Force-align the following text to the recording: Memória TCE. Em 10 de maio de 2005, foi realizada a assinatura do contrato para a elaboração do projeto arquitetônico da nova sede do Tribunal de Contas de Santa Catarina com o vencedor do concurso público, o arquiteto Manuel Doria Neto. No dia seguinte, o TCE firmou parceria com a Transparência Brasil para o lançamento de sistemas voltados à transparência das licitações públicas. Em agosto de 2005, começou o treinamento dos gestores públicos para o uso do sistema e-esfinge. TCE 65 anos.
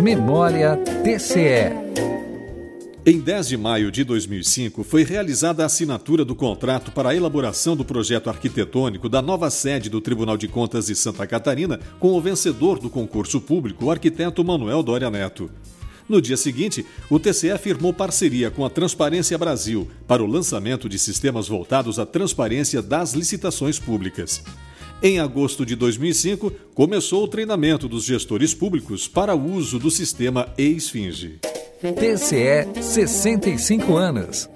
Memória 0.00 0.78
TCE. 1.04 1.76
Em 3.04 3.20
10 3.20 3.48
de 3.48 3.56
maio 3.58 3.90
de 3.90 4.02
2005, 4.02 4.82
foi 4.82 5.04
realizada 5.04 5.62
a 5.62 5.66
assinatura 5.66 6.24
do 6.24 6.34
contrato 6.34 6.90
para 6.90 7.10
a 7.10 7.14
elaboração 7.14 7.76
do 7.76 7.84
projeto 7.84 8.30
arquitetônico 8.30 9.10
da 9.10 9.20
nova 9.20 9.50
sede 9.50 9.90
do 9.90 10.00
Tribunal 10.00 10.38
de 10.38 10.48
Contas 10.48 10.86
de 10.86 10.94
Santa 10.94 11.26
Catarina 11.26 11.78
com 11.98 12.12
o 12.12 12.20
vencedor 12.20 12.78
do 12.78 12.88
concurso 12.88 13.42
público, 13.42 13.84
o 13.84 13.90
arquiteto 13.90 14.42
Manuel 14.42 14.82
Doria 14.82 15.10
Neto. 15.10 15.50
No 16.08 16.22
dia 16.22 16.36
seguinte, 16.36 16.84
o 17.10 17.18
TCE 17.18 17.58
firmou 17.58 17.92
parceria 17.92 18.50
com 18.50 18.64
a 18.64 18.70
Transparência 18.70 19.36
Brasil 19.36 19.86
para 20.08 20.22
o 20.22 20.26
lançamento 20.26 20.88
de 20.88 20.98
sistemas 20.98 21.46
voltados 21.46 21.98
à 21.98 22.06
transparência 22.06 22.80
das 22.80 23.12
licitações 23.12 23.78
públicas. 23.78 24.42
Em 25.02 25.18
agosto 25.18 25.64
de 25.64 25.74
2005, 25.74 26.52
começou 26.74 27.24
o 27.24 27.28
treinamento 27.28 27.88
dos 27.88 28.04
gestores 28.04 28.52
públicos 28.52 29.08
para 29.08 29.34
o 29.34 29.52
uso 29.54 29.78
do 29.78 29.90
sistema 29.90 30.52
e-esfinge. 30.58 31.38
TCE 31.80 32.82
65 32.82 33.96
anos. 33.96 34.46